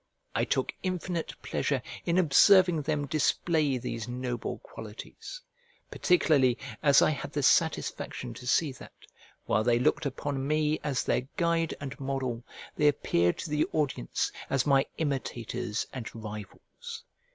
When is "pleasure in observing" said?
1.43-2.81